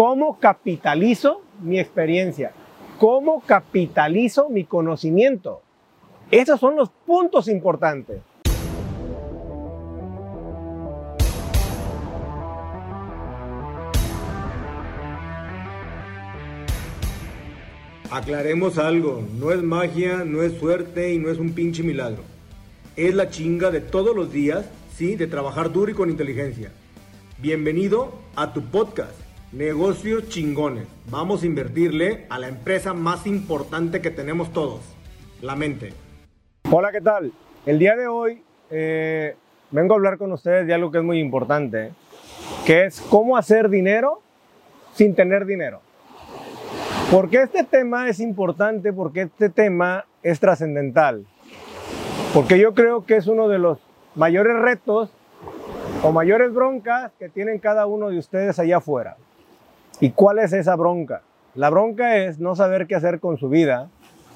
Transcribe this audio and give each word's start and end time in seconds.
cómo 0.00 0.38
capitalizo 0.40 1.42
mi 1.62 1.78
experiencia, 1.78 2.52
cómo 2.98 3.42
capitalizo 3.44 4.48
mi 4.48 4.64
conocimiento. 4.64 5.60
Esos 6.30 6.58
son 6.58 6.74
los 6.74 6.88
puntos 6.88 7.48
importantes. 7.48 8.22
Aclaremos 18.10 18.78
algo, 18.78 19.22
no 19.38 19.50
es 19.50 19.62
magia, 19.62 20.24
no 20.24 20.42
es 20.42 20.58
suerte 20.58 21.12
y 21.12 21.18
no 21.18 21.28
es 21.28 21.36
un 21.36 21.52
pinche 21.52 21.82
milagro. 21.82 22.22
Es 22.96 23.14
la 23.14 23.28
chinga 23.28 23.70
de 23.70 23.82
todos 23.82 24.16
los 24.16 24.32
días, 24.32 24.64
sí, 24.96 25.16
de 25.16 25.26
trabajar 25.26 25.70
duro 25.70 25.90
y 25.90 25.94
con 25.94 26.08
inteligencia. 26.08 26.72
Bienvenido 27.36 28.14
a 28.34 28.54
tu 28.54 28.62
podcast, 28.62 29.29
Negocios 29.52 30.28
Chingones. 30.28 30.86
Vamos 31.10 31.42
a 31.42 31.46
invertirle 31.46 32.24
a 32.30 32.38
la 32.38 32.46
empresa 32.46 32.94
más 32.94 33.26
importante 33.26 34.00
que 34.00 34.12
tenemos 34.12 34.52
todos, 34.52 34.78
la 35.42 35.56
mente. 35.56 35.92
Hola, 36.70 36.92
¿qué 36.92 37.00
tal? 37.00 37.32
El 37.66 37.80
día 37.80 37.96
de 37.96 38.06
hoy 38.06 38.44
eh, 38.70 39.34
vengo 39.72 39.94
a 39.94 39.96
hablar 39.96 40.18
con 40.18 40.30
ustedes 40.30 40.68
de 40.68 40.74
algo 40.74 40.92
que 40.92 40.98
es 40.98 41.04
muy 41.04 41.18
importante, 41.18 41.90
que 42.64 42.84
es 42.84 43.00
cómo 43.00 43.36
hacer 43.36 43.68
dinero 43.68 44.22
sin 44.94 45.16
tener 45.16 45.44
dinero. 45.46 45.80
¿Por 47.10 47.28
qué 47.28 47.42
este 47.42 47.64
tema 47.64 48.08
es 48.08 48.20
importante? 48.20 48.92
Porque 48.92 49.22
este 49.22 49.48
tema 49.48 50.04
es 50.22 50.38
trascendental. 50.38 51.26
Porque 52.32 52.56
yo 52.56 52.72
creo 52.72 53.04
que 53.04 53.16
es 53.16 53.26
uno 53.26 53.48
de 53.48 53.58
los 53.58 53.78
mayores 54.14 54.56
retos 54.60 55.10
o 56.04 56.12
mayores 56.12 56.54
broncas 56.54 57.10
que 57.18 57.28
tienen 57.28 57.58
cada 57.58 57.86
uno 57.86 58.10
de 58.10 58.18
ustedes 58.18 58.56
allá 58.60 58.76
afuera. 58.76 59.16
¿Y 60.00 60.10
cuál 60.12 60.38
es 60.38 60.52
esa 60.52 60.76
bronca? 60.76 61.22
La 61.54 61.68
bronca 61.68 62.16
es 62.16 62.38
no 62.38 62.56
saber 62.56 62.86
qué 62.86 62.94
hacer 62.94 63.20
con 63.20 63.36
su 63.36 63.48
vida, 63.48 63.90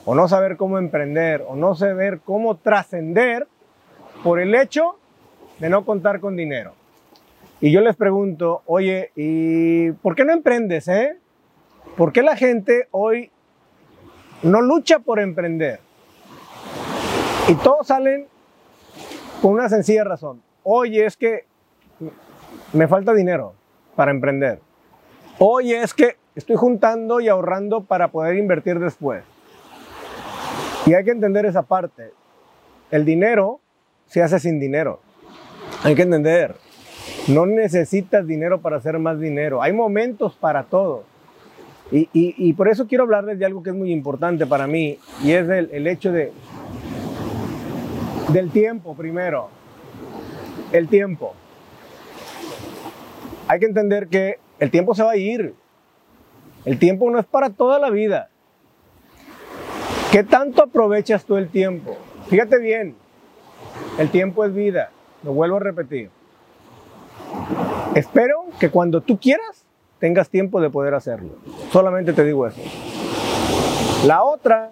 o 0.04 0.14
no 0.14 0.28
saber 0.28 0.56
cómo 0.56 0.78
emprender, 0.78 1.42
o 1.48 1.56
no 1.56 1.74
saber 1.74 2.20
cómo 2.24 2.56
trascender 2.56 3.46
por 4.22 4.40
el 4.40 4.54
hecho 4.54 4.96
de 5.58 5.70
no 5.70 5.84
contar 5.84 6.20
con 6.20 6.36
dinero. 6.36 6.74
Y 7.60 7.72
yo 7.72 7.80
les 7.80 7.96
pregunto, 7.96 8.62
oye, 8.66 9.10
¿y 9.16 9.92
por 9.92 10.14
qué 10.14 10.24
no 10.24 10.32
emprendes, 10.32 10.86
eh? 10.88 11.16
¿Por 11.96 12.12
qué 12.12 12.22
la 12.22 12.36
gente 12.36 12.88
hoy 12.90 13.30
no 14.42 14.60
lucha 14.60 14.98
por 14.98 15.18
emprender? 15.18 15.80
Y 17.48 17.54
todos 17.54 17.86
salen 17.86 18.26
con 19.40 19.52
una 19.52 19.68
sencilla 19.68 20.04
razón. 20.04 20.42
Oye, 20.62 21.06
es 21.06 21.16
que 21.16 21.46
me 22.72 22.88
falta 22.88 23.14
dinero 23.14 23.54
para 23.94 24.10
emprender. 24.10 24.60
Oye, 25.38 25.82
es 25.82 25.94
que 25.94 26.16
estoy 26.36 26.56
juntando 26.56 27.20
y 27.20 27.28
ahorrando 27.28 27.82
para 27.82 28.08
poder 28.08 28.36
invertir 28.36 28.78
después. 28.78 29.24
Y 30.86 30.94
hay 30.94 31.04
que 31.04 31.10
entender 31.10 31.44
esa 31.44 31.62
parte. 31.62 32.12
El 32.90 33.04
dinero 33.04 33.60
se 34.06 34.22
hace 34.22 34.38
sin 34.38 34.60
dinero. 34.60 35.00
Hay 35.82 35.94
que 35.94 36.02
entender. 36.02 36.54
No 37.26 37.46
necesitas 37.46 38.26
dinero 38.26 38.60
para 38.60 38.76
hacer 38.76 38.98
más 38.98 39.18
dinero. 39.18 39.60
Hay 39.60 39.72
momentos 39.72 40.34
para 40.36 40.64
todo. 40.64 41.04
Y, 41.90 42.52
por 42.54 42.68
eso 42.68 42.86
quiero 42.86 43.04
hablarles 43.04 43.38
de 43.38 43.44
algo 43.44 43.62
que 43.62 43.70
es 43.70 43.76
muy 43.76 43.92
importante 43.92 44.46
para 44.46 44.66
mí 44.66 44.98
y 45.22 45.32
es 45.32 45.48
el, 45.48 45.68
el 45.70 45.86
hecho 45.86 46.10
de, 46.10 46.32
del 48.32 48.50
tiempo 48.50 48.94
primero. 48.94 49.48
El 50.72 50.88
tiempo. 50.88 51.34
Hay 53.46 53.60
que 53.60 53.66
entender 53.66 54.08
que 54.08 54.38
el 54.58 54.70
tiempo 54.70 54.94
se 54.94 55.02
va 55.02 55.12
a 55.12 55.16
ir. 55.16 55.54
El 56.64 56.78
tiempo 56.78 57.10
no 57.10 57.18
es 57.18 57.26
para 57.26 57.50
toda 57.50 57.78
la 57.78 57.90
vida. 57.90 58.30
¿Qué 60.10 60.22
tanto 60.22 60.62
aprovechas 60.62 61.24
tú 61.24 61.36
el 61.36 61.48
tiempo? 61.48 61.96
Fíjate 62.28 62.58
bien, 62.58 62.94
el 63.98 64.10
tiempo 64.10 64.44
es 64.44 64.54
vida. 64.54 64.90
Lo 65.22 65.32
vuelvo 65.32 65.56
a 65.56 65.60
repetir. 65.60 66.10
Espero 67.94 68.44
que 68.58 68.70
cuando 68.70 69.00
tú 69.00 69.18
quieras 69.18 69.66
tengas 69.98 70.28
tiempo 70.28 70.60
de 70.60 70.70
poder 70.70 70.94
hacerlo. 70.94 71.30
Solamente 71.70 72.12
te 72.12 72.24
digo 72.24 72.46
eso. 72.46 72.60
La 74.06 74.22
otra 74.22 74.70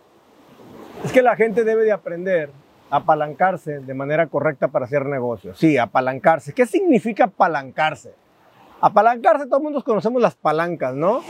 es 1.04 1.12
que 1.12 1.22
la 1.22 1.36
gente 1.36 1.64
debe 1.64 1.84
de 1.84 1.92
aprender 1.92 2.50
a 2.90 2.96
apalancarse 2.96 3.80
de 3.80 3.94
manera 3.94 4.26
correcta 4.26 4.68
para 4.68 4.84
hacer 4.84 5.06
negocios. 5.06 5.58
Sí, 5.58 5.78
apalancarse. 5.78 6.52
¿Qué 6.52 6.66
significa 6.66 7.24
apalancarse? 7.24 8.14
Apalancarse, 8.82 9.46
todo 9.46 9.60
mundo 9.60 9.84
conocemos 9.84 10.20
las 10.20 10.34
palancas, 10.34 10.92
¿no? 10.92 11.22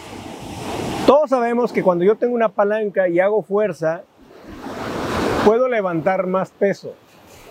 Todos 1.07 1.29
sabemos 1.29 1.71
que 1.71 1.83
cuando 1.83 2.03
yo 2.03 2.17
tengo 2.17 2.35
una 2.35 2.49
palanca 2.49 3.11
y 3.11 3.21
hago 3.21 3.43
fuerza, 3.43 4.05
puedo 5.45 5.69
levantar 5.69 6.27
más 6.27 6.51
peso, 6.51 6.95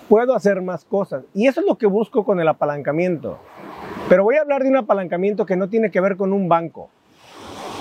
puedo 0.09 0.33
hacer 0.33 0.63
más 0.63 0.85
cosas. 0.85 1.23
Y 1.35 1.45
eso 1.45 1.61
es 1.61 1.67
lo 1.67 1.77
que 1.77 1.85
busco 1.85 2.25
con 2.25 2.39
el 2.39 2.47
apalancamiento. 2.47 3.37
Pero 4.09 4.23
voy 4.23 4.37
a 4.37 4.41
hablar 4.41 4.63
de 4.63 4.69
un 4.69 4.77
apalancamiento 4.77 5.45
que 5.45 5.55
no 5.55 5.69
tiene 5.69 5.91
que 5.91 6.01
ver 6.01 6.17
con 6.17 6.33
un 6.33 6.49
banco. 6.49 6.89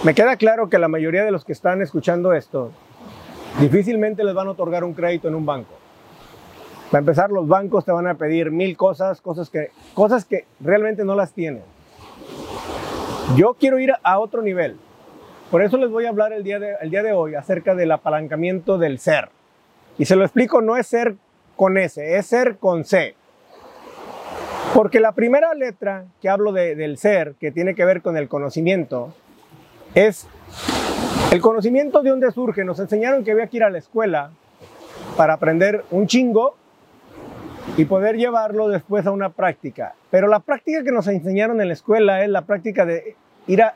Me 0.04 0.14
queda 0.14 0.36
claro 0.36 0.68
que 0.68 0.78
la 0.78 0.88
mayoría 0.88 1.24
de 1.24 1.30
los 1.30 1.46
que 1.46 1.52
están 1.52 1.80
escuchando 1.80 2.34
esto 2.34 2.70
difícilmente 3.60 4.24
les 4.24 4.34
van 4.34 4.46
a 4.46 4.50
otorgar 4.50 4.84
un 4.84 4.92
crédito 4.92 5.28
en 5.28 5.36
un 5.36 5.46
banco. 5.46 5.72
Para 6.90 6.98
empezar, 6.98 7.30
los 7.30 7.48
bancos 7.48 7.86
te 7.86 7.92
van 7.92 8.08
a 8.08 8.16
pedir 8.16 8.50
mil 8.50 8.76
cosas, 8.76 9.22
cosas 9.22 9.48
que, 9.48 9.70
cosas 9.94 10.26
que 10.26 10.44
realmente 10.60 11.02
no 11.02 11.14
las 11.14 11.32
tienen. 11.32 11.79
Yo 13.36 13.54
quiero 13.54 13.78
ir 13.78 13.92
a 14.02 14.18
otro 14.18 14.42
nivel. 14.42 14.76
Por 15.50 15.62
eso 15.62 15.76
les 15.76 15.90
voy 15.90 16.06
a 16.06 16.08
hablar 16.08 16.32
el 16.32 16.42
día, 16.42 16.58
de, 16.58 16.74
el 16.80 16.90
día 16.90 17.02
de 17.02 17.12
hoy 17.12 17.34
acerca 17.34 17.74
del 17.74 17.92
apalancamiento 17.92 18.76
del 18.76 18.98
ser. 18.98 19.28
Y 19.98 20.04
se 20.04 20.16
lo 20.16 20.24
explico, 20.24 20.60
no 20.60 20.76
es 20.76 20.88
ser 20.88 21.14
con 21.56 21.78
S, 21.78 22.16
es 22.16 22.26
ser 22.26 22.56
con 22.56 22.84
C. 22.84 23.14
Porque 24.74 25.00
la 25.00 25.12
primera 25.12 25.54
letra 25.54 26.06
que 26.20 26.28
hablo 26.28 26.52
del 26.52 26.96
ser, 26.98 27.34
que 27.40 27.52
tiene 27.52 27.74
que 27.74 27.84
ver 27.84 28.02
con 28.02 28.16
el 28.16 28.28
conocimiento, 28.28 29.14
es 29.94 30.26
el 31.32 31.40
conocimiento 31.40 32.02
de 32.02 32.10
dónde 32.10 32.30
surge. 32.32 32.64
Nos 32.64 32.78
enseñaron 32.80 33.24
que 33.24 33.32
había 33.32 33.46
que 33.46 33.58
ir 33.58 33.64
a 33.64 33.70
la 33.70 33.78
escuela 33.78 34.30
para 35.16 35.34
aprender 35.34 35.84
un 35.90 36.06
chingo 36.06 36.56
y 37.76 37.84
poder 37.84 38.16
llevarlo 38.16 38.68
después 38.68 39.06
a 39.06 39.10
una 39.10 39.30
práctica. 39.30 39.94
Pero 40.10 40.28
la 40.28 40.40
práctica 40.40 40.82
que 40.82 40.92
nos 40.92 41.06
enseñaron 41.06 41.60
en 41.60 41.68
la 41.68 41.74
escuela 41.74 42.22
es 42.24 42.30
la 42.30 42.42
práctica 42.42 42.84
de 42.84 43.16
ir 43.46 43.62
a, 43.62 43.74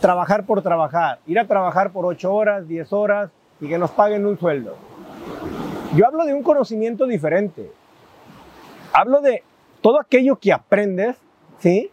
trabajar 0.00 0.46
por 0.46 0.62
trabajar, 0.62 1.18
ir 1.26 1.38
a 1.38 1.46
trabajar 1.46 1.92
por 1.92 2.06
8 2.06 2.32
horas, 2.32 2.68
10 2.68 2.92
horas 2.92 3.30
y 3.60 3.68
que 3.68 3.78
nos 3.78 3.90
paguen 3.90 4.26
un 4.26 4.38
sueldo. 4.38 4.76
Yo 5.94 6.06
hablo 6.06 6.24
de 6.24 6.32
un 6.32 6.42
conocimiento 6.42 7.06
diferente. 7.06 7.70
Hablo 8.92 9.20
de 9.20 9.42
todo 9.82 10.00
aquello 10.00 10.36
que 10.36 10.52
aprendes, 10.52 11.16
¿sí? 11.58 11.90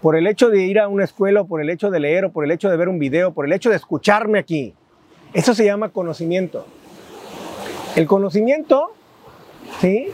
Por 0.00 0.16
el 0.16 0.26
hecho 0.26 0.48
de 0.48 0.62
ir 0.62 0.78
a 0.78 0.88
una 0.88 1.04
escuela, 1.04 1.42
o 1.42 1.46
por 1.46 1.60
el 1.60 1.68
hecho 1.70 1.90
de 1.90 2.00
leer, 2.00 2.26
o 2.26 2.32
por 2.32 2.44
el 2.44 2.50
hecho 2.52 2.70
de 2.70 2.76
ver 2.76 2.88
un 2.88 2.98
video, 2.98 3.32
por 3.32 3.44
el 3.44 3.52
hecho 3.52 3.68
de 3.68 3.76
escucharme 3.76 4.38
aquí. 4.38 4.74
Eso 5.34 5.54
se 5.54 5.64
llama 5.64 5.90
conocimiento. 5.90 6.64
El 7.96 8.06
conocimiento, 8.06 8.92
¿sí? 9.80 10.08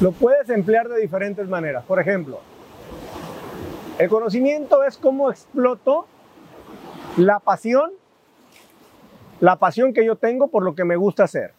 Lo 0.00 0.12
puedes 0.12 0.48
emplear 0.50 0.88
de 0.88 1.00
diferentes 1.00 1.48
maneras. 1.48 1.84
Por 1.84 2.00
ejemplo, 2.00 2.40
el 3.98 4.08
conocimiento 4.08 4.82
es 4.84 4.96
cómo 4.96 5.30
exploto 5.30 6.06
la 7.16 7.40
pasión, 7.40 7.92
la 9.40 9.56
pasión 9.56 9.92
que 9.92 10.04
yo 10.04 10.16
tengo 10.16 10.48
por 10.48 10.64
lo 10.64 10.74
que 10.74 10.84
me 10.84 10.96
gusta 10.96 11.24
hacer. 11.24 11.52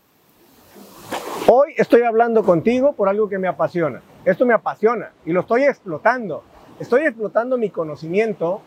Hoy 1.48 1.74
estoy 1.78 2.04
hablando 2.04 2.44
contigo 2.44 2.94
por 2.94 3.10
algo 3.10 3.30
que 3.30 3.38
me 3.38 3.48
apasiona. 3.48 4.02
Esto 4.26 4.46
me 4.46 4.54
apasiona 4.54 5.12
y 5.26 5.32
lo 5.32 5.42
estoy 5.42 5.64
explotando. 5.64 6.44
Estoy 6.80 7.04
explotando 7.04 7.58
mi 7.58 7.70
conocimiento 7.70 8.62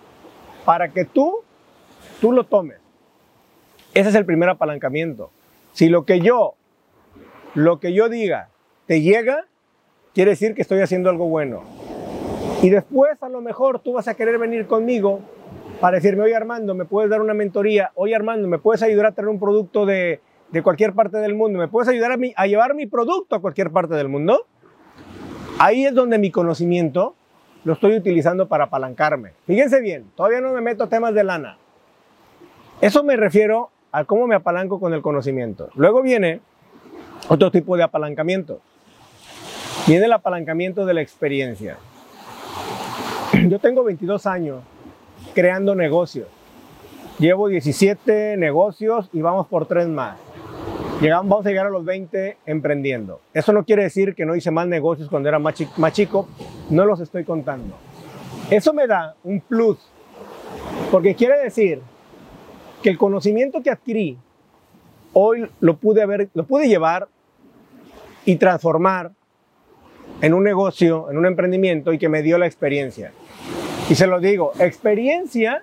para 0.64 0.88
que 0.90 1.04
tú, 1.04 1.40
tú 2.20 2.32
lo 2.32 2.44
tomes. 2.44 2.78
Ese 3.94 4.10
es 4.10 4.14
el 4.14 4.26
primer 4.26 4.50
apalancamiento. 4.50 5.30
Si 5.72 5.88
lo 5.88 6.04
que 6.04 6.20
yo, 6.20 6.54
lo 7.56 7.80
que 7.80 7.94
yo 7.94 8.08
diga 8.08 8.50
te 8.86 9.00
llega, 9.00 9.46
quiere 10.14 10.32
decir 10.32 10.54
que 10.54 10.62
estoy 10.62 10.80
haciendo 10.80 11.10
algo 11.10 11.26
bueno. 11.26 11.64
Y 12.62 12.70
después 12.70 13.20
a 13.22 13.28
lo 13.28 13.40
mejor 13.40 13.80
tú 13.80 13.94
vas 13.94 14.06
a 14.08 14.14
querer 14.14 14.38
venir 14.38 14.66
conmigo 14.66 15.20
para 15.80 15.96
decirme, 15.96 16.22
oye 16.24 16.36
Armando, 16.36 16.74
¿me 16.74 16.84
puedes 16.84 17.10
dar 17.10 17.20
una 17.20 17.34
mentoría? 17.34 17.90
Oye 17.94 18.14
Armando, 18.14 18.46
¿me 18.46 18.58
puedes 18.58 18.82
ayudar 18.82 19.06
a 19.06 19.12
traer 19.12 19.28
un 19.28 19.40
producto 19.40 19.86
de, 19.86 20.20
de 20.50 20.62
cualquier 20.62 20.92
parte 20.92 21.16
del 21.18 21.34
mundo, 21.34 21.58
¿me 21.58 21.68
puedes 21.68 21.88
ayudar 21.88 22.12
a, 22.12 22.16
mí, 22.16 22.32
a 22.36 22.46
llevar 22.46 22.74
mi 22.74 22.86
producto 22.86 23.34
a 23.34 23.40
cualquier 23.40 23.70
parte 23.70 23.94
del 23.94 24.08
mundo? 24.08 24.46
Ahí 25.58 25.86
es 25.86 25.94
donde 25.94 26.18
mi 26.18 26.30
conocimiento 26.30 27.14
lo 27.64 27.72
estoy 27.72 27.96
utilizando 27.96 28.48
para 28.48 28.64
apalancarme. 28.64 29.32
Fíjense 29.46 29.80
bien, 29.80 30.10
todavía 30.14 30.40
no 30.40 30.52
me 30.52 30.60
meto 30.60 30.84
a 30.84 30.88
temas 30.88 31.14
de 31.14 31.24
lana. 31.24 31.58
Eso 32.80 33.02
me 33.02 33.16
refiero 33.16 33.70
a 33.92 34.04
cómo 34.04 34.26
me 34.26 34.34
apalanco 34.34 34.78
con 34.78 34.92
el 34.92 35.00
conocimiento. 35.00 35.70
Luego 35.74 36.02
viene 36.02 36.42
otro 37.28 37.50
tipo 37.50 37.76
de 37.76 37.82
apalancamiento. 37.82 38.60
Viene 39.86 40.06
el 40.06 40.12
apalancamiento 40.12 40.84
de 40.86 40.94
la 40.94 41.00
experiencia. 41.00 41.78
Yo 43.48 43.58
tengo 43.58 43.84
22 43.84 44.26
años 44.26 44.62
creando 45.34 45.74
negocios. 45.74 46.28
Llevo 47.18 47.48
17 47.48 48.36
negocios 48.36 49.08
y 49.12 49.22
vamos 49.22 49.46
por 49.46 49.66
tres 49.66 49.88
más. 49.88 50.18
Llegamos, 51.00 51.28
vamos 51.28 51.46
a 51.46 51.48
llegar 51.50 51.66
a 51.66 51.70
los 51.70 51.84
20 51.84 52.38
emprendiendo. 52.46 53.20
Eso 53.34 53.52
no 53.52 53.64
quiere 53.64 53.84
decir 53.84 54.14
que 54.14 54.24
no 54.24 54.34
hice 54.34 54.50
más 54.50 54.66
negocios 54.66 55.08
cuando 55.08 55.28
era 55.28 55.38
más 55.38 55.54
chico, 55.54 55.72
más 55.76 55.92
chico, 55.92 56.28
no 56.70 56.84
los 56.86 57.00
estoy 57.00 57.24
contando. 57.24 57.76
Eso 58.50 58.72
me 58.72 58.86
da 58.86 59.14
un 59.24 59.40
plus, 59.40 59.78
porque 60.90 61.14
quiere 61.14 61.38
decir 61.38 61.82
que 62.82 62.90
el 62.90 62.98
conocimiento 62.98 63.62
que 63.62 63.70
adquirí 63.70 64.16
hoy 65.12 65.48
lo 65.60 65.76
pude, 65.76 66.02
haber, 66.02 66.28
lo 66.34 66.44
pude 66.44 66.68
llevar 66.68 67.08
y 68.26 68.36
transformar 68.36 69.12
en 70.20 70.34
un 70.34 70.44
negocio, 70.44 71.10
en 71.10 71.16
un 71.16 71.24
emprendimiento 71.26 71.92
y 71.92 71.98
que 71.98 72.08
me 72.08 72.22
dio 72.22 72.36
la 72.36 72.46
experiencia. 72.46 73.12
Y 73.88 73.94
se 73.94 74.06
lo 74.06 74.20
digo, 74.20 74.52
experiencia 74.58 75.62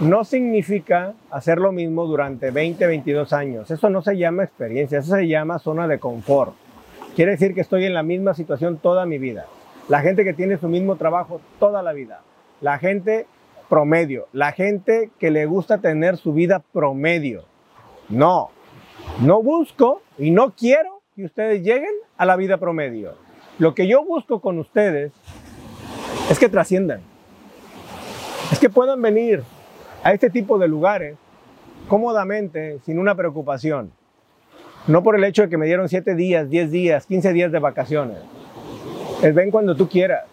no 0.00 0.24
significa 0.24 1.14
hacer 1.30 1.58
lo 1.58 1.72
mismo 1.72 2.06
durante 2.06 2.50
20, 2.50 2.86
22 2.86 3.32
años. 3.32 3.70
Eso 3.70 3.90
no 3.90 4.00
se 4.00 4.16
llama 4.16 4.44
experiencia, 4.44 5.00
eso 5.00 5.14
se 5.14 5.28
llama 5.28 5.58
zona 5.58 5.86
de 5.86 5.98
confort. 5.98 6.54
Quiere 7.14 7.32
decir 7.32 7.54
que 7.54 7.60
estoy 7.60 7.84
en 7.84 7.94
la 7.94 8.02
misma 8.02 8.34
situación 8.34 8.78
toda 8.78 9.04
mi 9.04 9.18
vida. 9.18 9.46
La 9.88 10.00
gente 10.00 10.24
que 10.24 10.34
tiene 10.34 10.56
su 10.56 10.68
mismo 10.68 10.96
trabajo 10.96 11.40
toda 11.58 11.82
la 11.82 11.92
vida. 11.92 12.20
La 12.60 12.78
gente 12.78 13.26
promedio. 13.68 14.26
La 14.32 14.52
gente 14.52 15.10
que 15.18 15.30
le 15.30 15.46
gusta 15.46 15.78
tener 15.78 16.16
su 16.16 16.32
vida 16.32 16.62
promedio. 16.72 17.44
No, 18.08 18.50
no 19.20 19.42
busco 19.42 20.00
y 20.16 20.30
no 20.30 20.54
quiero 20.54 20.97
que 21.18 21.24
ustedes 21.24 21.64
lleguen 21.64 21.90
a 22.16 22.24
la 22.24 22.36
vida 22.36 22.58
promedio. 22.58 23.14
Lo 23.58 23.74
que 23.74 23.88
yo 23.88 24.04
busco 24.04 24.40
con 24.40 24.56
ustedes 24.60 25.10
es 26.30 26.38
que 26.38 26.48
trasciendan. 26.48 27.00
Es 28.52 28.60
que 28.60 28.70
puedan 28.70 29.02
venir 29.02 29.42
a 30.04 30.12
este 30.12 30.30
tipo 30.30 30.60
de 30.60 30.68
lugares 30.68 31.16
cómodamente, 31.88 32.78
sin 32.86 33.00
una 33.00 33.16
preocupación. 33.16 33.90
No 34.86 35.02
por 35.02 35.16
el 35.16 35.24
hecho 35.24 35.42
de 35.42 35.48
que 35.48 35.58
me 35.58 35.66
dieron 35.66 35.88
7 35.88 36.14
días, 36.14 36.48
10 36.50 36.70
días, 36.70 37.06
15 37.06 37.32
días 37.32 37.50
de 37.50 37.58
vacaciones. 37.58 38.18
Es 39.20 39.34
ven 39.34 39.50
cuando 39.50 39.74
tú 39.74 39.88
quieras. 39.88 40.24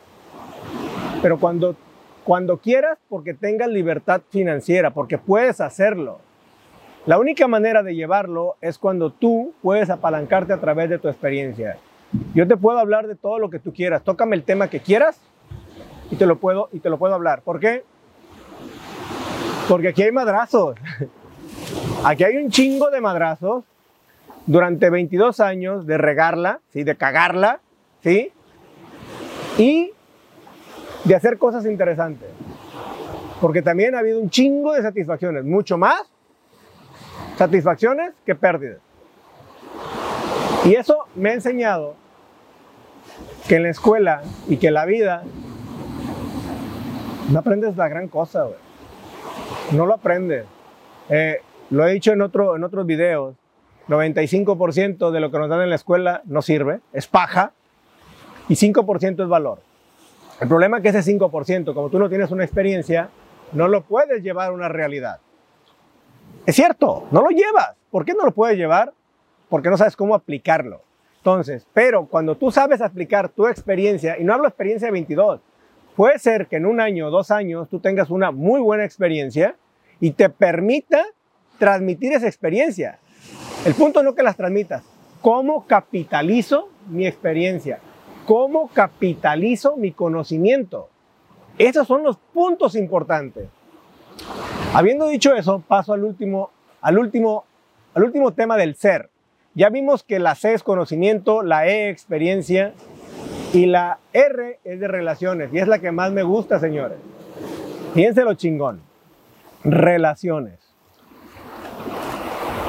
Pero 1.24 1.40
cuando, 1.40 1.76
cuando 2.24 2.58
quieras, 2.58 3.00
porque 3.10 3.34
tengas 3.34 3.70
libertad 3.70 4.22
financiera, 4.30 4.94
porque 4.94 5.18
puedes 5.18 5.62
hacerlo. 5.62 6.20
La 7.06 7.20
única 7.20 7.48
manera 7.48 7.84
de 7.84 7.94
llevarlo 7.94 8.56
es 8.62 8.80
cuando 8.80 9.12
tú 9.12 9.54
puedes 9.62 9.92
apalancarte 9.92 10.54
a 10.54 10.60
través 10.60 10.90
de 10.90 10.98
tu 10.98 11.08
experiencia. 11.08 11.78
Yo 12.34 12.48
te 12.48 12.58
puedo 12.58 12.80
hablar 12.80 13.06
de 13.06 13.14
todo 13.16 13.38
lo 13.38 13.52
que 13.52 13.60
tú 13.60 13.74
quieras. 13.74 14.04
Tócame 14.04 14.36
el 14.36 14.44
tema 14.44 14.70
que 14.70 14.80
quieras 14.80 15.22
y 16.10 16.16
te 16.16 16.26
lo 16.26 16.38
puedo, 16.38 16.70
y 16.74 16.80
te 16.80 16.90
lo 16.90 16.98
puedo 16.98 17.14
hablar. 17.14 17.44
¿Por 17.44 17.60
qué? 17.60 17.84
Porque 19.70 19.90
aquí 19.90 20.02
hay 20.02 20.12
madrazos. 20.12 20.76
Aquí 22.04 22.24
hay 22.24 22.38
un 22.38 22.52
chingo 22.52 22.92
de 22.92 23.02
madrazos 23.02 23.64
durante 24.46 24.92
22 24.92 25.40
años 25.40 25.88
de 25.88 25.98
regarla, 25.98 26.60
¿sí? 26.72 26.84
de 26.84 26.96
cagarla, 26.96 27.62
¿sí? 28.04 28.32
y 29.58 29.92
de 31.04 31.16
hacer 31.16 31.40
cosas 31.40 31.66
interesantes. 31.66 32.30
Porque 33.42 33.64
también 33.64 33.96
ha 33.96 34.00
habido 34.00 34.20
un 34.20 34.30
chingo 34.30 34.74
de 34.74 34.84
satisfacciones, 34.84 35.46
mucho 35.46 35.80
más 35.80 36.15
satisfacciones 37.38 38.14
que 38.26 38.36
pérdidas. 38.36 38.80
Y 40.66 40.76
eso 40.76 41.06
me 41.16 41.30
ha 41.30 41.34
enseñado 41.34 41.96
que 43.48 43.56
en 43.56 43.64
la 43.64 43.70
escuela 43.70 44.24
y 44.48 44.58
que 44.58 44.68
en 44.68 44.74
la 44.74 44.86
vida 44.86 45.24
no 47.30 47.40
aprendes 47.40 47.78
la 47.78 47.88
gran 47.88 48.08
cosa, 48.08 48.44
güey 48.44 48.66
no 49.72 49.86
lo 49.86 49.94
aprendes. 49.94 50.46
Eh, 51.10 51.42
lo 51.70 51.88
he 51.88 51.94
dicho 51.94 52.12
en, 52.12 52.22
otro, 52.22 52.56
en 52.56 52.64
otros 52.64 52.86
videos, 52.86 53.36
95% 53.88 55.12
de 55.12 55.20
lo 55.20 55.32
que 55.32 55.40
nos 55.40 55.50
dan 55.50 55.62
en 55.62 55.70
la 55.70 55.76
escuela 55.76 56.22
no 56.26 56.42
sirve, 56.42 56.80
es 56.94 57.08
paja, 57.08 57.52
y 58.48 58.56
5% 58.56 59.24
es 59.24 59.28
valor. 59.28 59.60
El 60.40 60.48
problema 60.48 60.78
es 60.78 60.84
que 60.84 60.90
ese 60.90 61.18
5%, 61.18 61.74
como 61.74 61.90
tú 61.90 61.98
no 61.98 62.10
tienes 62.10 62.32
una 62.32 62.44
experiencia, 62.44 63.10
no 63.54 63.68
lo 63.68 63.82
puedes 63.82 64.22
llevar 64.22 64.50
a 64.50 64.54
una 64.54 64.70
realidad. 64.70 65.20
Es 66.46 66.56
cierto, 66.56 67.08
no 67.12 67.22
lo 67.22 67.30
llevas. 67.30 67.76
¿Por 67.90 68.06
qué 68.06 68.14
no 68.14 68.24
lo 68.24 68.32
puedes 68.32 68.58
llevar? 68.58 68.94
Porque 69.50 69.70
no 69.70 69.78
sabes 69.78 69.96
cómo 69.96 70.14
aplicarlo. 70.14 70.82
Entonces, 71.18 71.66
pero 71.74 72.06
cuando 72.06 72.36
tú 72.36 72.52
sabes 72.52 72.82
aplicar 72.82 73.30
tu 73.30 73.48
experiencia, 73.48 74.20
y 74.20 74.24
no 74.24 74.34
hablo 74.34 74.48
experiencia 74.48 74.88
de 74.88 74.92
22, 74.92 75.42
puede 75.96 76.20
ser 76.20 76.46
que 76.46 76.58
en 76.58 76.68
un 76.68 76.80
año 76.80 77.08
o 77.08 77.10
dos 77.10 77.32
años 77.32 77.68
tú 77.68 77.80
tengas 77.80 78.12
una 78.12 78.30
muy 78.30 78.60
buena 78.60 78.86
experiencia 78.86 79.56
y 80.00 80.12
te 80.12 80.30
permita 80.30 81.04
transmitir 81.58 82.14
esa 82.14 82.28
experiencia. 82.28 83.00
El 83.66 83.74
punto 83.74 84.04
no 84.04 84.14
que 84.14 84.22
las 84.22 84.38
transmitas, 84.38 84.84
¿cómo 85.22 85.66
capitalizo 85.66 86.70
mi 86.88 87.08
experiencia? 87.08 87.80
¿Cómo 88.28 88.68
capitalizo 88.68 89.78
mi 89.78 89.94
conocimiento? 89.94 90.90
Esos 91.58 91.88
son 91.88 92.04
los 92.04 92.18
puntos 92.18 92.76
importantes. 92.76 93.48
Habiendo 94.76 95.08
dicho 95.08 95.34
eso, 95.34 95.64
paso 95.66 95.94
al 95.94 96.04
último, 96.04 96.50
al 96.82 97.00
último, 97.00 97.46
al 97.94 98.04
último 98.04 98.34
tema 98.34 98.58
del 98.58 98.76
ser. 98.76 99.10
Ya 99.54 99.70
vimos 99.70 100.04
que 100.04 100.20
la 100.20 100.36
C 100.36 100.54
es 100.54 100.64
conocimiento, 100.64 101.44
la 101.44 101.66
E 101.66 101.90
experiencia 101.90 102.74
y 103.54 103.68
la 103.68 104.00
R 104.12 104.60
es 104.66 104.80
de 104.82 104.88
relaciones 104.90 105.54
y 105.54 105.60
es 105.60 105.70
la 105.70 105.80
que 105.80 105.94
más 105.94 106.12
me 106.12 106.24
gusta, 106.24 106.60
señores. 106.60 106.98
Fíjense 107.94 108.26
lo 108.26 108.34
chingón 108.34 108.82
relaciones. 109.64 110.60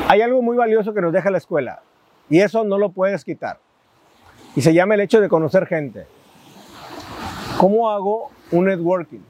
Hay 0.07 0.23
algo 0.23 0.43
muy 0.43 0.57
valioso 0.57 0.95
que 0.95 1.01
nos 1.01 1.13
deja 1.13 1.33
la 1.33 1.39
escuela 1.39 1.83
y 2.31 2.39
eso 2.39 2.63
no 2.63 2.79
lo 2.79 2.91
puedes 2.91 3.25
quitar. 3.25 3.59
Y 4.55 4.63
se 4.63 4.73
llama 4.73 4.95
el 4.95 5.01
hecho 5.01 5.21
de 5.21 5.29
conocer 5.29 5.67
gente. 5.67 6.07
¿Cómo 7.59 7.91
hago 7.91 8.31
un 8.53 8.67
networking? 8.67 9.23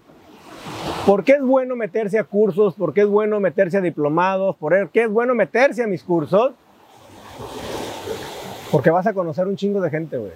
¿Por 1.07 1.23
qué 1.23 1.35
es 1.35 1.41
bueno 1.41 1.77
meterse 1.77 2.19
a 2.19 2.25
cursos? 2.25 2.75
¿Por 2.75 2.93
qué 2.93 3.03
es 3.03 3.07
bueno 3.07 3.39
meterse 3.39 3.79
a 3.79 3.81
diplomados? 3.81 4.57
¿Por 4.57 4.91
qué 4.91 5.05
es 5.05 5.09
bueno 5.09 5.37
meterse 5.37 5.85
a 5.85 5.87
mis 5.87 6.03
cursos? 6.03 6.53
Porque 8.73 8.91
vas 8.91 9.07
a 9.07 9.15
conocer 9.15 9.47
un 9.47 9.55
chingo 9.55 9.81
de 9.81 9.89
gente, 9.89 10.17
güey. 10.17 10.33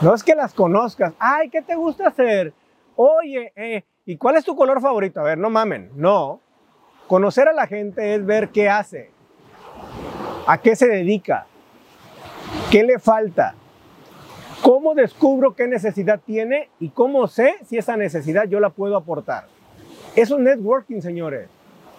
No 0.00 0.12
es 0.12 0.24
que 0.24 0.34
las 0.34 0.54
conozcas. 0.54 1.14
Ay, 1.20 1.50
¿qué 1.50 1.62
te 1.62 1.76
gusta 1.76 2.08
hacer? 2.08 2.52
Oye, 2.96 3.52
eh, 3.54 3.84
¿y 4.04 4.16
cuál 4.16 4.34
es 4.34 4.44
tu 4.44 4.56
color 4.56 4.80
favorito? 4.80 5.20
A 5.20 5.22
ver, 5.22 5.38
no 5.38 5.50
mamen. 5.50 5.92
No. 5.94 6.40
Conocer 7.06 7.46
a 7.46 7.52
la 7.52 7.68
gente 7.68 8.16
es 8.16 8.26
ver 8.26 8.48
qué 8.48 8.68
hace, 8.68 9.10
a 10.48 10.58
qué 10.58 10.74
se 10.74 10.88
dedica, 10.88 11.46
qué 12.72 12.82
le 12.82 12.98
falta, 12.98 13.54
cómo 14.62 14.94
descubro 14.94 15.54
qué 15.54 15.68
necesidad 15.68 16.20
tiene 16.24 16.70
y 16.80 16.88
cómo 16.88 17.28
sé 17.28 17.54
si 17.66 17.78
esa 17.78 17.96
necesidad 17.96 18.44
yo 18.44 18.58
la 18.58 18.70
puedo 18.70 18.96
aportar. 18.96 19.44
Es 20.14 20.30
networking, 20.30 21.00
señores. 21.00 21.48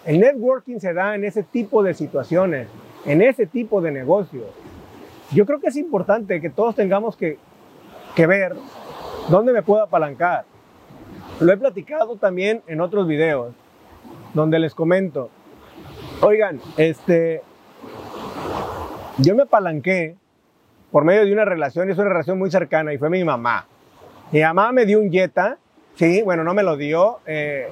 El 0.04 0.20
networking 0.20 0.78
se 0.78 0.92
da 0.92 1.14
en 1.14 1.24
ese 1.24 1.42
tipo 1.42 1.82
de 1.82 1.94
situaciones, 1.94 2.68
en 3.04 3.22
ese 3.22 3.46
tipo 3.46 3.80
de 3.80 3.90
negocios. 3.90 4.46
Yo 5.32 5.46
creo 5.46 5.60
que 5.60 5.68
es 5.68 5.76
importante 5.76 6.40
que 6.40 6.50
todos 6.50 6.76
tengamos 6.76 7.16
que, 7.16 7.38
que 8.14 8.26
ver 8.26 8.54
dónde 9.28 9.52
me 9.52 9.62
puedo 9.62 9.82
apalancar. 9.82 10.44
Lo 11.40 11.52
he 11.52 11.56
platicado 11.56 12.16
también 12.16 12.62
en 12.66 12.80
otros 12.80 13.08
videos 13.08 13.54
donde 14.34 14.58
les 14.58 14.74
comento, 14.74 15.30
oigan, 16.20 16.60
este, 16.76 17.42
yo 19.18 19.34
me 19.34 19.42
apalanqué 19.42 20.16
por 20.90 21.04
medio 21.04 21.24
de 21.24 21.32
una 21.32 21.44
relación, 21.44 21.88
y 21.88 21.92
es 21.92 21.98
una 21.98 22.08
relación 22.08 22.38
muy 22.38 22.50
cercana, 22.50 22.92
y 22.92 22.98
fue 22.98 23.10
mi 23.10 23.24
mamá. 23.24 23.66
Mi 24.30 24.40
mamá 24.42 24.72
me 24.72 24.86
dio 24.86 25.00
un 25.00 25.10
Jetta, 25.10 25.58
sí, 25.94 26.22
bueno, 26.22 26.44
no 26.44 26.54
me 26.54 26.62
lo 26.62 26.76
dio, 26.76 27.18
eh, 27.26 27.68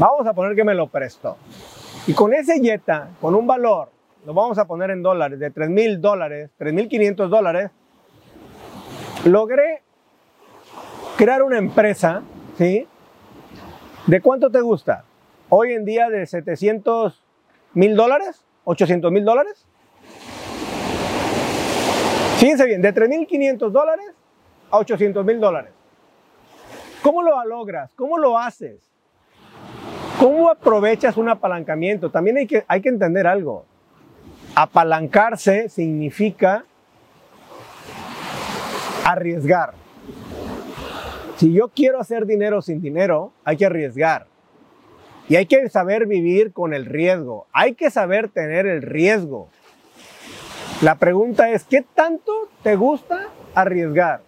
vamos 0.00 0.26
a 0.26 0.34
poner 0.34 0.56
que 0.56 0.64
me 0.64 0.74
lo 0.74 0.88
prestó. 0.88 1.36
Y 2.08 2.12
con 2.12 2.34
ese 2.34 2.60
Jetta, 2.60 3.10
con 3.20 3.36
un 3.36 3.46
valor, 3.46 3.90
lo 4.26 4.34
vamos 4.34 4.58
a 4.58 4.64
poner 4.64 4.90
en 4.90 5.02
dólares, 5.02 5.38
de 5.38 5.50
3 5.50 5.70
mil 5.70 6.00
dólares, 6.00 6.50
3 6.58 6.74
mil 6.74 6.88
500 6.88 7.30
dólares, 7.30 7.70
logré 9.24 9.82
crear 11.16 11.42
una 11.42 11.58
empresa, 11.58 12.22
¿sí? 12.58 12.88
¿De 14.06 14.20
cuánto 14.20 14.50
te 14.50 14.60
gusta? 14.60 15.04
hoy 15.50 15.72
en 15.72 15.84
día 15.84 16.08
de 16.08 16.24
700 16.24 17.22
mil 17.74 17.94
dólares, 17.94 18.44
800 18.64 19.12
mil 19.12 19.24
dólares. 19.24 19.66
Fíjense 22.38 22.64
bien, 22.64 22.80
de 22.80 22.94
3.500 22.94 23.70
dólares 23.70 24.06
a 24.70 24.78
800 24.78 25.24
mil 25.26 25.40
dólares. 25.40 25.72
¿Cómo 27.02 27.22
lo 27.22 27.44
logras? 27.44 27.92
¿Cómo 27.94 28.16
lo 28.16 28.38
haces? 28.38 28.89
¿Cómo 30.20 30.50
aprovechas 30.50 31.16
un 31.16 31.30
apalancamiento? 31.30 32.10
También 32.10 32.36
hay 32.36 32.46
que, 32.46 32.62
hay 32.68 32.82
que 32.82 32.90
entender 32.90 33.26
algo. 33.26 33.64
Apalancarse 34.54 35.70
significa 35.70 36.66
arriesgar. 39.02 39.72
Si 41.36 41.54
yo 41.54 41.68
quiero 41.68 41.98
hacer 41.98 42.26
dinero 42.26 42.60
sin 42.60 42.82
dinero, 42.82 43.32
hay 43.44 43.56
que 43.56 43.64
arriesgar. 43.64 44.26
Y 45.26 45.36
hay 45.36 45.46
que 45.46 45.70
saber 45.70 46.04
vivir 46.06 46.52
con 46.52 46.74
el 46.74 46.84
riesgo. 46.84 47.46
Hay 47.54 47.72
que 47.72 47.90
saber 47.90 48.28
tener 48.28 48.66
el 48.66 48.82
riesgo. 48.82 49.48
La 50.82 50.96
pregunta 50.96 51.48
es, 51.50 51.64
¿qué 51.64 51.82
tanto 51.94 52.30
te 52.62 52.76
gusta 52.76 53.28
arriesgar? 53.54 54.20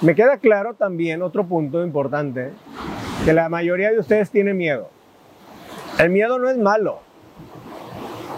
Me 0.00 0.14
queda 0.14 0.38
claro 0.38 0.72
también 0.72 1.20
otro 1.20 1.44
punto 1.44 1.84
importante, 1.84 2.52
que 3.24 3.32
la 3.32 3.48
mayoría 3.48 3.90
de 3.90 3.98
ustedes 3.98 4.30
tiene 4.30 4.54
miedo. 4.54 4.88
El 5.98 6.10
miedo 6.10 6.38
no 6.38 6.48
es 6.48 6.56
malo, 6.56 7.00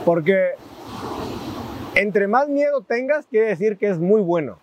porque 0.05 0.51
entre 1.95 2.27
más 2.27 2.49
miedo 2.49 2.81
tengas, 2.81 3.27
quiere 3.27 3.49
decir 3.49 3.77
que 3.77 3.89
es 3.89 3.99
muy 3.99 4.21
bueno. 4.21 4.59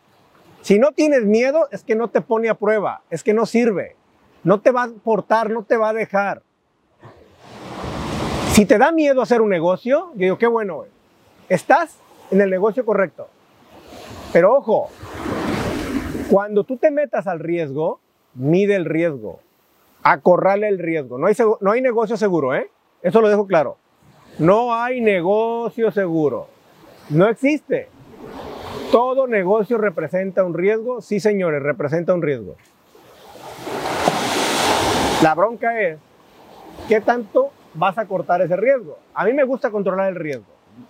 Si 0.61 0.77
no 0.77 0.91
tienes 0.91 1.23
miedo, 1.23 1.69
es 1.71 1.83
que 1.83 1.95
no 1.95 2.09
te 2.09 2.21
pone 2.21 2.49
a 2.49 2.55
prueba, 2.55 3.01
es 3.09 3.23
que 3.23 3.33
no 3.33 3.45
sirve, 3.45 3.95
no 4.43 4.59
te 4.59 4.71
va 4.71 4.83
a 4.83 4.85
aportar, 4.85 5.49
no 5.49 5.63
te 5.63 5.77
va 5.77 5.89
a 5.89 5.93
dejar. 5.93 6.41
Si 8.51 8.65
te 8.65 8.77
da 8.77 8.91
miedo 8.91 9.21
hacer 9.21 9.41
un 9.41 9.49
negocio, 9.49 10.11
yo 10.15 10.19
digo, 10.19 10.37
qué 10.37 10.47
bueno, 10.47 10.83
estás 11.47 11.97
en 12.29 12.41
el 12.41 12.49
negocio 12.49 12.83
correcto. 12.83 13.29
Pero 14.33 14.53
ojo, 14.53 14.89
cuando 16.29 16.65
tú 16.65 16.75
te 16.75 16.91
metas 16.91 17.25
al 17.25 17.39
riesgo, 17.39 18.01
mide 18.33 18.75
el 18.75 18.85
riesgo, 18.85 19.39
acorrale 20.03 20.67
el 20.67 20.79
riesgo. 20.79 21.17
No 21.17 21.27
hay, 21.27 21.35
no 21.61 21.71
hay 21.71 21.81
negocio 21.81 22.17
seguro, 22.17 22.53
¿eh? 22.55 22.69
Eso 23.01 23.21
lo 23.21 23.29
dejo 23.29 23.47
claro. 23.47 23.77
No 24.37 24.73
hay 24.73 25.01
negocio 25.01 25.91
seguro. 25.91 26.47
No 27.09 27.27
existe. 27.27 27.89
Todo 28.91 29.27
negocio 29.27 29.77
representa 29.77 30.43
un 30.43 30.53
riesgo. 30.53 31.01
Sí, 31.01 31.19
señores, 31.19 31.61
representa 31.61 32.13
un 32.13 32.21
riesgo. 32.21 32.55
La 35.21 35.35
bronca 35.35 35.81
es, 35.81 35.99
¿qué 36.87 37.01
tanto 37.01 37.51
vas 37.73 37.97
a 37.97 38.05
cortar 38.05 38.41
ese 38.41 38.55
riesgo? 38.55 38.97
A 39.13 39.25
mí 39.25 39.33
me 39.33 39.43
gusta 39.43 39.69
controlar 39.69 40.09
el 40.09 40.15
riesgo. 40.15 40.45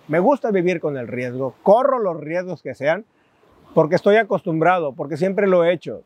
Me 0.06 0.20
gusta 0.20 0.50
vivir 0.50 0.80
con 0.80 0.96
el 0.96 1.08
riesgo. 1.08 1.54
Corro 1.62 1.98
los 1.98 2.20
riesgos 2.20 2.62
que 2.62 2.74
sean 2.74 3.04
porque 3.74 3.96
estoy 3.96 4.16
acostumbrado, 4.16 4.92
porque 4.92 5.16
siempre 5.16 5.46
lo 5.46 5.64
he 5.64 5.72
hecho. 5.72 6.02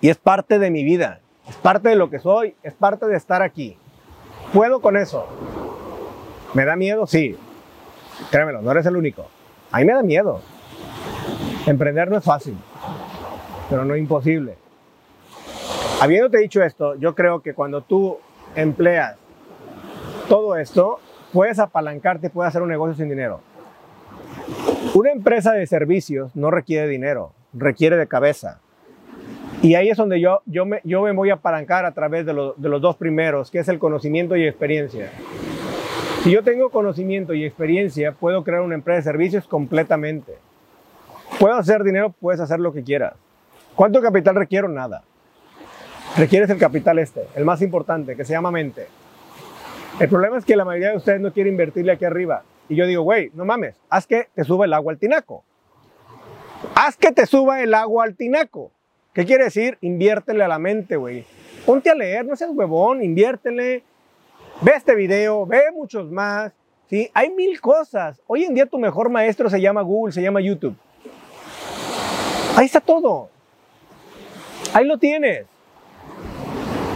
Y 0.00 0.10
es 0.10 0.18
parte 0.18 0.58
de 0.58 0.70
mi 0.70 0.84
vida, 0.84 1.20
es 1.48 1.56
parte 1.56 1.90
de 1.90 1.96
lo 1.96 2.10
que 2.10 2.18
soy, 2.18 2.54
es 2.62 2.74
parte 2.74 3.06
de 3.06 3.16
estar 3.16 3.42
aquí. 3.42 3.76
Puedo 4.52 4.80
con 4.80 4.96
eso. 4.96 5.26
¿Me 6.54 6.64
da 6.64 6.76
miedo? 6.76 7.06
Sí. 7.06 7.36
Créemelo, 8.30 8.62
no 8.62 8.70
eres 8.70 8.86
el 8.86 8.96
único. 8.96 9.26
A 9.70 9.78
mí 9.78 9.84
me 9.84 9.92
da 9.92 10.02
miedo. 10.02 10.40
Emprender 11.66 12.10
no 12.10 12.18
es 12.18 12.24
fácil, 12.24 12.56
pero 13.68 13.84
no 13.84 13.96
imposible. 13.96 14.56
Habiéndote 16.00 16.38
dicho 16.38 16.62
esto, 16.62 16.94
yo 16.96 17.14
creo 17.14 17.40
que 17.40 17.54
cuando 17.54 17.80
tú 17.80 18.18
empleas 18.54 19.16
todo 20.28 20.56
esto, 20.56 21.00
puedes 21.32 21.58
apalancarte 21.58 22.30
puedes 22.30 22.48
hacer 22.50 22.62
un 22.62 22.68
negocio 22.68 22.94
sin 22.94 23.08
dinero. 23.08 23.40
Una 24.94 25.10
empresa 25.10 25.52
de 25.52 25.66
servicios 25.66 26.36
no 26.36 26.50
requiere 26.50 26.86
dinero, 26.86 27.32
requiere 27.52 27.96
de 27.96 28.06
cabeza. 28.06 28.60
Y 29.64 29.76
ahí 29.76 29.88
es 29.88 29.96
donde 29.96 30.20
yo, 30.20 30.42
yo, 30.44 30.66
me, 30.66 30.82
yo 30.84 31.00
me 31.00 31.12
voy 31.12 31.30
a 31.30 31.34
apalancar 31.34 31.86
a 31.86 31.92
través 31.92 32.26
de, 32.26 32.34
de 32.34 32.68
los 32.68 32.82
dos 32.82 32.96
primeros, 32.96 33.50
que 33.50 33.60
es 33.60 33.68
el 33.68 33.78
conocimiento 33.78 34.36
y 34.36 34.46
experiencia. 34.46 35.10
Si 36.22 36.30
yo 36.32 36.42
tengo 36.42 36.68
conocimiento 36.68 37.32
y 37.32 37.46
experiencia, 37.46 38.12
puedo 38.12 38.44
crear 38.44 38.60
una 38.60 38.74
empresa 38.74 38.96
de 38.96 39.02
servicios 39.04 39.48
completamente. 39.48 40.34
Puedo 41.40 41.54
hacer 41.54 41.82
dinero, 41.82 42.10
puedes 42.20 42.42
hacer 42.42 42.60
lo 42.60 42.74
que 42.74 42.84
quieras. 42.84 43.14
¿Cuánto 43.74 44.02
capital 44.02 44.34
requiero? 44.34 44.68
Nada. 44.68 45.02
Requieres 46.18 46.50
el 46.50 46.58
capital 46.58 46.98
este, 46.98 47.26
el 47.34 47.46
más 47.46 47.62
importante, 47.62 48.16
que 48.16 48.26
se 48.26 48.34
llama 48.34 48.50
mente. 48.50 48.86
El 49.98 50.10
problema 50.10 50.36
es 50.36 50.44
que 50.44 50.56
la 50.56 50.66
mayoría 50.66 50.90
de 50.90 50.98
ustedes 50.98 51.22
no 51.22 51.32
quiere 51.32 51.48
invertirle 51.48 51.92
aquí 51.92 52.04
arriba. 52.04 52.42
Y 52.68 52.76
yo 52.76 52.86
digo, 52.86 53.02
güey, 53.02 53.30
no 53.32 53.46
mames, 53.46 53.76
haz 53.88 54.06
que 54.06 54.28
te 54.34 54.44
suba 54.44 54.66
el 54.66 54.74
agua 54.74 54.92
al 54.92 54.98
tinaco. 54.98 55.42
Haz 56.74 56.98
que 56.98 57.12
te 57.12 57.24
suba 57.24 57.62
el 57.62 57.72
agua 57.72 58.04
al 58.04 58.14
tinaco. 58.14 58.70
¿Qué 59.14 59.24
quiere 59.24 59.44
decir? 59.44 59.78
Inviértele 59.80 60.42
a 60.42 60.48
la 60.48 60.58
mente, 60.58 60.96
güey. 60.96 61.24
Ponte 61.64 61.88
a 61.88 61.94
leer, 61.94 62.26
no 62.26 62.34
seas 62.34 62.50
huevón, 62.52 63.02
inviértele. 63.02 63.84
Ve 64.60 64.72
este 64.74 64.94
video, 64.94 65.46
ve 65.46 65.62
muchos 65.72 66.10
más. 66.10 66.52
¿sí? 66.90 67.08
Hay 67.14 67.30
mil 67.30 67.60
cosas. 67.60 68.20
Hoy 68.26 68.44
en 68.44 68.54
día 68.54 68.66
tu 68.66 68.78
mejor 68.78 69.10
maestro 69.10 69.48
se 69.48 69.60
llama 69.60 69.82
Google, 69.82 70.12
se 70.12 70.20
llama 70.20 70.40
YouTube. 70.40 70.76
Ahí 72.56 72.66
está 72.66 72.80
todo. 72.80 73.30
Ahí 74.72 74.84
lo 74.84 74.98
tienes. 74.98 75.46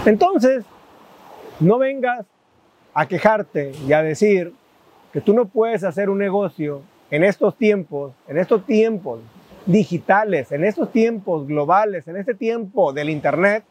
Entonces, 0.04 0.64
no 1.60 1.78
vengas 1.78 2.26
a 2.94 3.06
quejarte 3.06 3.72
y 3.86 3.92
a 3.92 4.02
decir, 4.02 4.52
que 5.12 5.20
tú 5.20 5.32
no 5.32 5.46
puedes 5.46 5.84
hacer 5.84 6.10
un 6.10 6.18
negocio 6.18 6.82
en 7.10 7.24
estos 7.24 7.56
tiempos, 7.56 8.12
en 8.26 8.38
estos 8.38 8.66
tiempos 8.66 9.20
digitales, 9.68 10.50
en 10.50 10.64
estos 10.64 10.90
tiempos 10.90 11.46
globales, 11.46 12.08
en 12.08 12.16
este 12.16 12.34
tiempo 12.34 12.94
del 12.94 13.10
Internet, 13.10 13.64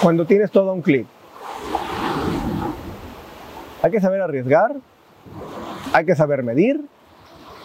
cuando 0.00 0.24
tienes 0.24 0.52
todo 0.52 0.72
un 0.72 0.80
clic. 0.80 1.06
Hay 3.82 3.90
que 3.90 4.00
saber 4.00 4.22
arriesgar, 4.22 4.76
hay 5.92 6.06
que 6.06 6.14
saber 6.14 6.44
medir 6.44 6.80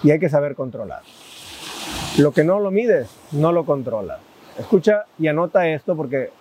y 0.01 0.09
hay 0.09 0.19
que 0.19 0.29
saber 0.29 0.55
controlar. 0.55 1.03
Lo 2.17 2.31
que 2.31 2.43
no 2.43 2.59
lo 2.59 2.71
mides, 2.71 3.09
no 3.31 3.51
lo 3.51 3.63
controlas. 3.63 4.19
Escucha 4.57 5.05
y 5.19 5.27
anota 5.27 5.67
esto 5.67 5.95
porque 5.95 6.31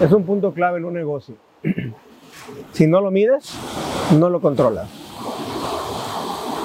es 0.00 0.12
un 0.12 0.24
punto 0.24 0.54
clave 0.54 0.78
en 0.78 0.86
un 0.86 0.94
negocio. 0.94 1.36
Si 2.72 2.86
no 2.86 3.02
lo 3.02 3.10
mides, 3.10 3.52
no 4.18 4.30
lo 4.30 4.40
controlas. 4.40 4.88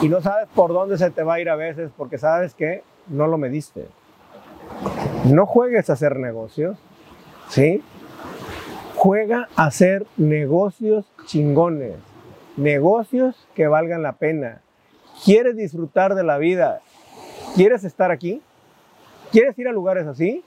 Y 0.04 0.10
no 0.10 0.22
sabes 0.22 0.50
por 0.54 0.74
dónde 0.74 0.98
se 0.98 1.12
te 1.12 1.24
va 1.24 1.36
a 1.36 1.40
ir 1.40 1.50
a 1.50 1.56
veces 1.56 1.90
porque 1.96 2.18
sabes 2.18 2.54
que 2.54 2.84
no 3.08 3.26
lo 3.26 3.38
mediste. 3.38 3.88
No 5.32 5.46
juegues 5.46 5.90
a 5.90 5.94
hacer 5.94 6.18
negocios, 6.18 6.78
¿sí? 7.48 7.82
Juega 8.96 9.48
a 9.56 9.68
hacer 9.68 10.06
negocios 10.18 11.06
chingones, 11.26 11.96
negocios 12.58 13.48
que 13.56 13.68
valgan 13.68 14.04
la 14.04 14.18
pena. 14.18 14.60
¿Quieres 15.24 15.56
disfrutar 15.56 16.16
de 16.16 16.26
la 16.26 16.38
vida? 16.38 16.82
¿Quieres 17.56 17.86
estar 17.86 18.12
aquí? 18.12 18.42
¿Quieres 19.32 19.58
ir 19.58 19.70
a 19.70 19.72
lugares 19.72 20.06
así? 20.06 20.44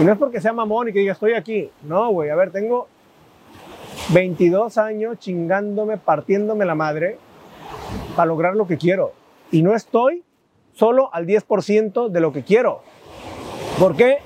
Y 0.00 0.04
no 0.04 0.12
es 0.12 0.18
porque 0.18 0.40
sea 0.40 0.54
mamón 0.54 0.88
y 0.88 0.94
que 0.94 1.00
diga 1.00 1.12
estoy 1.12 1.34
aquí. 1.34 1.70
No, 1.82 2.08
güey, 2.08 2.30
a 2.30 2.36
ver, 2.36 2.52
tengo 2.52 2.88
22 4.14 4.78
años 4.78 5.18
chingándome, 5.18 5.98
partiéndome 5.98 6.64
la 6.64 6.74
madre 6.74 7.18
para 8.16 8.26
lograr 8.26 8.56
lo 8.56 8.66
que 8.66 8.78
quiero. 8.78 9.12
Y 9.52 9.62
no 9.62 9.74
estoy 9.74 10.24
solo 10.72 11.14
al 11.14 11.26
10% 11.26 12.08
de 12.08 12.20
lo 12.20 12.32
que 12.32 12.42
quiero. 12.42 12.82
¿Por 13.78 13.94
qué? 13.94 14.18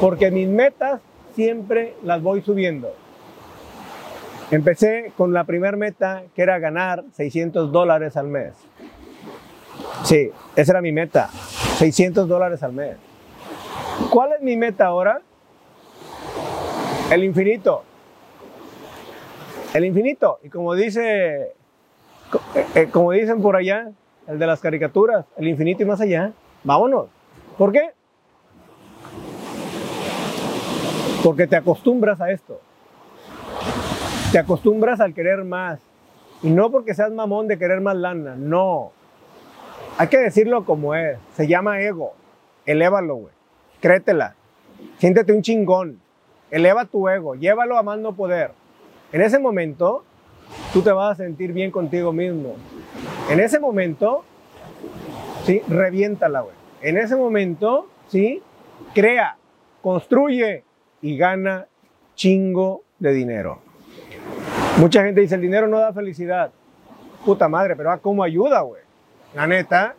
Porque 0.00 0.30
mis 0.30 0.48
metas 0.48 1.00
siempre 1.34 1.94
las 2.02 2.22
voy 2.22 2.42
subiendo. 2.42 2.94
Empecé 4.50 5.12
con 5.16 5.32
la 5.32 5.44
primera 5.44 5.76
meta 5.76 6.24
que 6.34 6.42
era 6.42 6.58
ganar 6.58 7.04
600 7.12 7.72
dólares 7.72 8.16
al 8.16 8.28
mes. 8.28 8.52
Sí, 10.04 10.30
esa 10.56 10.72
era 10.72 10.82
mi 10.82 10.92
meta, 10.92 11.28
600 11.78 12.28
dólares 12.28 12.62
al 12.62 12.74
mes. 12.74 12.96
¿Cuál 14.10 14.32
es 14.34 14.42
mi 14.42 14.56
meta 14.56 14.86
ahora? 14.86 15.22
El 17.10 17.24
infinito 17.24 17.82
el 19.74 19.84
infinito. 19.84 20.38
Y 20.42 20.48
como 20.48 20.74
dice, 20.74 21.52
como 22.92 23.12
dicen 23.12 23.42
por 23.42 23.56
allá, 23.56 23.90
el 24.26 24.38
de 24.38 24.46
las 24.46 24.60
caricaturas, 24.60 25.26
el 25.36 25.48
infinito 25.48 25.82
y 25.82 25.86
más 25.86 26.00
allá, 26.00 26.32
vámonos. 26.64 27.06
¿Por 27.58 27.72
qué? 27.72 27.90
Porque 31.22 31.46
te 31.46 31.56
acostumbras 31.56 32.20
a 32.20 32.30
esto. 32.30 32.60
Te 34.32 34.38
acostumbras 34.38 35.00
al 35.00 35.14
querer 35.14 35.44
más. 35.44 35.80
Y 36.42 36.50
no 36.50 36.70
porque 36.70 36.94
seas 36.94 37.12
mamón 37.12 37.46
de 37.46 37.58
querer 37.58 37.80
más 37.80 37.94
lana, 37.94 38.34
no. 38.36 38.90
Hay 39.98 40.08
que 40.08 40.18
decirlo 40.18 40.64
como 40.64 40.94
es. 40.94 41.18
Se 41.34 41.46
llama 41.46 41.80
ego. 41.80 42.14
Elévalo, 42.66 43.16
güey. 43.16 43.34
Créetela. 43.80 44.34
Siéntete 44.98 45.32
un 45.32 45.42
chingón. 45.42 46.00
Eleva 46.50 46.86
tu 46.86 47.08
ego. 47.08 47.34
Llévalo 47.34 47.76
a 47.76 47.82
más 47.82 47.98
no 47.98 48.14
poder. 48.14 48.52
En 49.12 49.20
ese 49.20 49.38
momento, 49.38 50.04
tú 50.72 50.82
te 50.82 50.92
vas 50.92 51.12
a 51.12 51.22
sentir 51.24 51.52
bien 51.52 51.70
contigo 51.70 52.12
mismo. 52.12 52.56
En 53.30 53.40
ese 53.40 53.60
momento, 53.60 54.24
¿sí? 55.44 55.62
Reviéntala, 55.68 56.40
güey. 56.40 56.54
En 56.80 56.98
ese 56.98 57.16
momento, 57.16 57.88
¿sí? 58.08 58.42
Crea, 58.94 59.36
construye 59.82 60.64
y 61.00 61.16
gana 61.16 61.66
chingo 62.14 62.82
de 62.98 63.12
dinero. 63.12 63.60
Mucha 64.78 65.04
gente 65.04 65.20
dice, 65.20 65.34
el 65.34 65.40
dinero 65.40 65.68
no 65.68 65.78
da 65.78 65.92
felicidad. 65.92 66.50
Puta 67.24 67.48
madre, 67.48 67.76
pero 67.76 67.90
ah, 67.90 67.98
¿cómo 67.98 68.22
ayuda, 68.22 68.62
güey? 68.62 68.82
La 69.34 69.46
neta, 69.46 69.94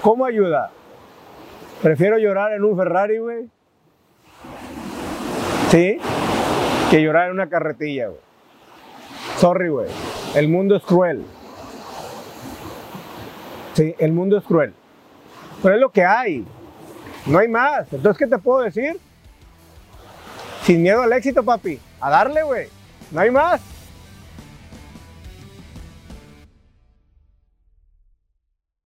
¿cómo 0.00 0.24
ayuda? 0.24 0.70
Prefiero 1.82 2.18
llorar 2.18 2.52
en 2.52 2.64
un 2.64 2.76
Ferrari, 2.76 3.18
güey. 3.18 3.48
Sí, 5.68 5.98
que 6.90 7.02
llorar 7.02 7.26
en 7.26 7.32
una 7.32 7.48
carretilla, 7.48 8.08
güey. 8.08 8.20
Sorry, 9.38 9.68
güey. 9.68 9.88
El 10.34 10.48
mundo 10.48 10.76
es 10.76 10.82
cruel. 10.82 11.24
Sí, 13.74 13.94
el 13.98 14.12
mundo 14.12 14.38
es 14.38 14.44
cruel. 14.44 14.72
Pero 15.62 15.74
es 15.74 15.80
lo 15.80 15.90
que 15.90 16.04
hay. 16.04 16.44
No 17.26 17.38
hay 17.38 17.48
más. 17.48 17.92
Entonces, 17.92 18.18
¿qué 18.18 18.26
te 18.26 18.38
puedo 18.38 18.62
decir? 18.62 18.98
Sin 20.62 20.82
miedo 20.82 21.02
al 21.02 21.12
éxito, 21.12 21.42
papi. 21.42 21.80
A 22.00 22.10
darle, 22.10 22.42
güey. 22.42 22.68
No 23.10 23.20
hay 23.20 23.30
más. 23.30 23.60